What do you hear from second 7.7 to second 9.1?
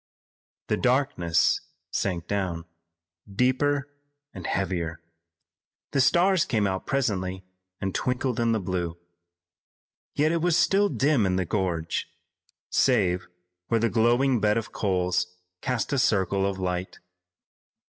and twinkled in the blue.